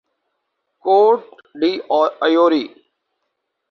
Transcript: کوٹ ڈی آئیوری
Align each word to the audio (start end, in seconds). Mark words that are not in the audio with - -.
کوٹ 0.83 1.19
ڈی 1.59 1.71
آئیوری 2.23 2.63